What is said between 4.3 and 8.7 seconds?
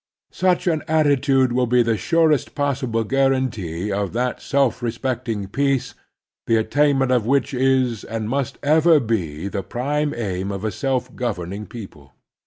self respecting peace, the attainment of which is and must